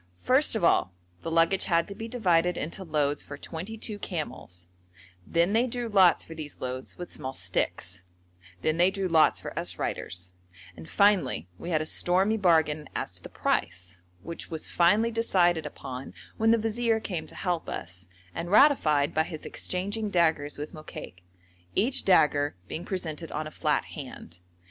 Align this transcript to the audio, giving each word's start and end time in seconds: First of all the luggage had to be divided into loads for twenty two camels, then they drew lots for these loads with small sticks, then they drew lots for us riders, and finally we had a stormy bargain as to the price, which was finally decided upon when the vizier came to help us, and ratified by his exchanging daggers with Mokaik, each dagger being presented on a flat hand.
First 0.23 0.55
of 0.55 0.63
all 0.63 0.93
the 1.21 1.29
luggage 1.29 1.65
had 1.65 1.87
to 1.87 1.93
be 1.93 2.07
divided 2.07 2.57
into 2.57 2.83
loads 2.83 3.21
for 3.21 3.37
twenty 3.37 3.77
two 3.77 3.99
camels, 3.99 4.65
then 5.27 5.53
they 5.53 5.67
drew 5.67 5.87
lots 5.89 6.23
for 6.23 6.33
these 6.33 6.59
loads 6.59 6.97
with 6.97 7.11
small 7.11 7.35
sticks, 7.35 8.01
then 8.63 8.77
they 8.77 8.89
drew 8.89 9.07
lots 9.07 9.39
for 9.39 9.53
us 9.59 9.77
riders, 9.77 10.31
and 10.75 10.89
finally 10.89 11.47
we 11.59 11.69
had 11.69 11.83
a 11.83 11.85
stormy 11.85 12.35
bargain 12.35 12.89
as 12.95 13.11
to 13.11 13.21
the 13.21 13.29
price, 13.29 14.01
which 14.23 14.49
was 14.49 14.65
finally 14.67 15.11
decided 15.11 15.67
upon 15.67 16.15
when 16.35 16.49
the 16.49 16.57
vizier 16.57 16.99
came 16.99 17.27
to 17.27 17.35
help 17.35 17.69
us, 17.69 18.07
and 18.33 18.49
ratified 18.49 19.13
by 19.13 19.21
his 19.21 19.45
exchanging 19.45 20.09
daggers 20.09 20.57
with 20.57 20.73
Mokaik, 20.73 21.21
each 21.75 22.03
dagger 22.05 22.55
being 22.67 22.85
presented 22.85 23.31
on 23.31 23.45
a 23.45 23.51
flat 23.51 23.85
hand. 23.85 24.39